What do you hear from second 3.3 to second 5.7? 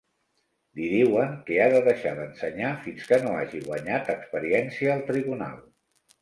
hagi guanyat experiència al tribunal.